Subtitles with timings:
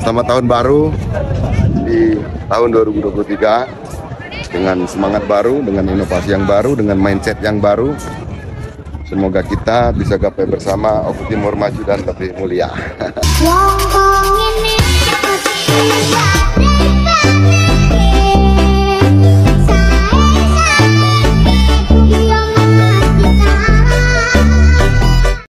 [0.00, 0.88] Selamat tahun baru
[1.84, 2.16] di
[2.48, 7.92] tahun 2023 dengan semangat baru, dengan inovasi yang baru, dengan mindset yang baru.
[9.04, 12.72] Semoga kita bisa gapai bersama Oku Timur maju dan lebih mulia.